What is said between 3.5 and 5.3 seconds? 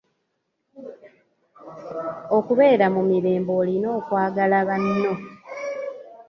olina okwagala banno.